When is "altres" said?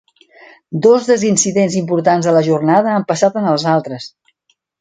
3.75-4.13